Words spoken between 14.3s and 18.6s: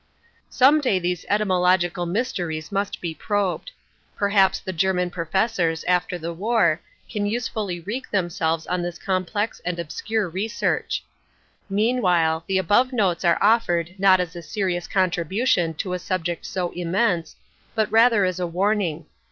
a serious contribution to a subject so immense, but rather as a